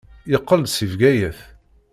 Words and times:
Yeqqel-d 0.31 0.67
seg 0.73 0.89
Bgayet. 0.93 1.39